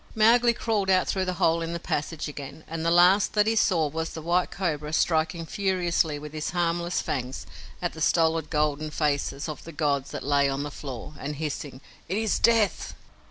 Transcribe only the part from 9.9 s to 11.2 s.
that lay on the floor,